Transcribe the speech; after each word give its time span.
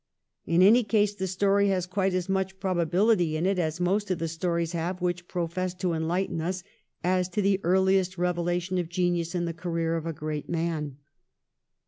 In 0.47 0.63
any 0.63 0.83
case 0.83 1.13
the 1.13 1.27
story 1.27 1.67
has 1.67 1.85
quite 1.85 2.15
as 2.15 2.27
much 2.27 2.59
probability 2.59 3.37
in 3.37 3.45
it 3.45 3.59
as 3.59 3.79
most 3.79 4.09
of 4.09 4.17
the 4.17 4.27
stories 4.27 4.71
have 4.71 4.99
which 4.99 5.27
profess 5.27 5.75
to 5.75 5.89
enhghten 5.89 6.41
us 6.41 6.63
as 7.03 7.29
to 7.29 7.39
the 7.43 7.59
earliest 7.61 8.17
revelation 8.17 8.79
of 8.79 8.89
genius 8.89 9.35
in 9.35 9.45
the 9.45 9.53
career 9.53 9.95
of 9.95 10.07
a 10.07 10.11
great 10.13 10.49
man. 10.49 10.97